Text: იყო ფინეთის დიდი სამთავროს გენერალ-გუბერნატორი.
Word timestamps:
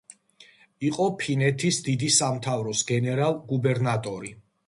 იყო 0.87 1.09
ფინეთის 1.19 1.77
დიდი 1.89 2.09
სამთავროს 2.15 2.83
გენერალ-გუბერნატორი. 2.93 4.35